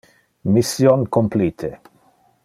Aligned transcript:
Mission 0.49 1.05
complite! 1.05 1.77